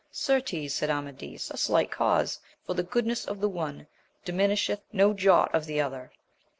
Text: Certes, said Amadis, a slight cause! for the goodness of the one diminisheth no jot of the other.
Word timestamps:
Certes, 0.09 0.73
said 0.73 0.89
Amadis, 0.89 1.51
a 1.51 1.57
slight 1.57 1.91
cause! 1.91 2.39
for 2.65 2.73
the 2.73 2.81
goodness 2.81 3.23
of 3.23 3.39
the 3.39 3.47
one 3.47 3.85
diminisheth 4.25 4.81
no 4.91 5.13
jot 5.13 5.53
of 5.53 5.67
the 5.67 5.79
other. 5.79 6.11